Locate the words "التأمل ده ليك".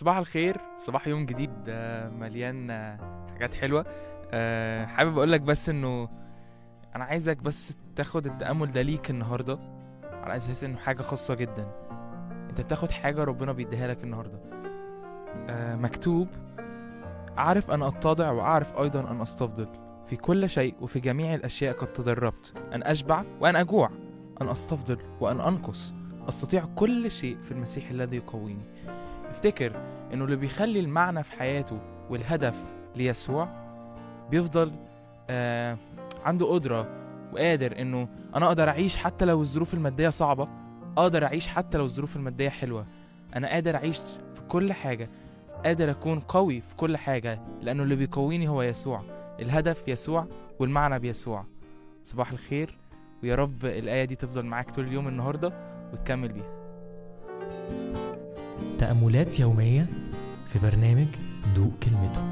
8.26-9.10